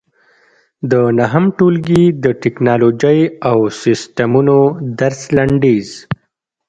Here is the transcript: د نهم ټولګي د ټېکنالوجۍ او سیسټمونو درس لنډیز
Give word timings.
د 0.91 0.93
نهم 1.19 1.45
ټولګي 1.57 2.03
د 2.23 2.25
ټېکنالوجۍ 2.41 3.19
او 3.49 3.57
سیسټمونو 3.81 4.57
درس 4.99 5.21
لنډیز 5.37 5.89